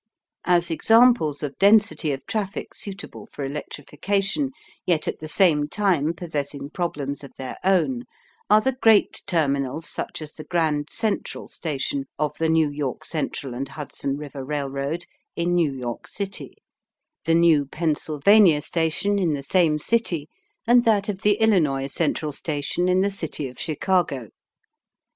[0.45, 4.49] As examples of density of traffic suitable for electrification,
[4.83, 8.05] yet at the same time possessing problems of their own,
[8.49, 13.53] are the great terminals such as the Grand Central Station of the New York Central
[13.53, 15.03] and Hudson River Railroad
[15.35, 16.55] in New York City,
[17.25, 20.27] the new Pennsylvania Station in the same city,
[20.65, 24.29] and that of the Illinois Central Station in the city of Chicago.